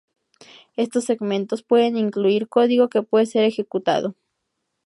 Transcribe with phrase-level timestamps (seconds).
[0.77, 4.15] Estos segmentos pueden incluir código que puede ser ejecutado.